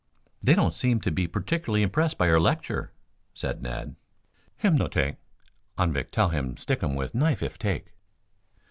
"They 0.41 0.55
don't 0.55 0.73
seem 0.73 0.99
to 1.01 1.11
be 1.11 1.27
particularly 1.27 1.83
impressed 1.83 2.17
by 2.17 2.25
your 2.25 2.39
lecture," 2.39 2.91
said 3.35 3.61
Ned. 3.61 3.95
"Him 4.57 4.75
no 4.75 4.87
take. 4.87 5.17
Anvik 5.77 6.09
tell 6.09 6.35
um 6.35 6.57
stick 6.57 6.81
um 6.81 6.95
with 6.95 7.13
knife 7.13 7.43
if 7.43 7.59
take." 7.59 7.91